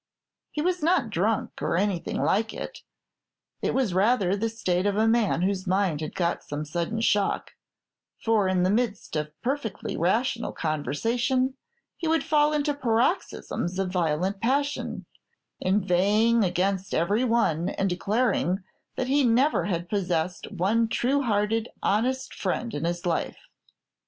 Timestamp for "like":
2.19-2.55